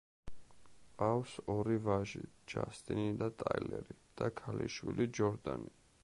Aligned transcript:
ჰყავს 0.83 1.33
ორი 1.55 1.75
ვაჟი, 1.89 2.21
ჯასტინი 2.53 3.05
და 3.19 3.27
ტაილერი, 3.41 3.97
და 4.21 4.31
ქალიშვილი, 4.39 5.07
ჯორდანი. 5.19 5.71